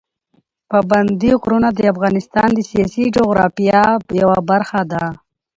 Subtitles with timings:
[0.69, 3.81] پابندي غرونه د افغانستان د سیاسي جغرافیه
[4.21, 5.03] یوه برخه ده.